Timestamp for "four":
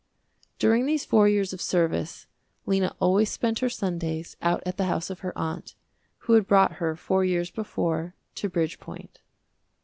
1.05-1.29, 6.95-7.23